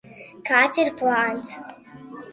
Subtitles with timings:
[0.47, 1.55] Kāds ir plāns?